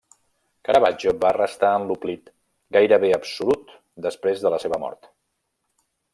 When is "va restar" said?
1.25-1.69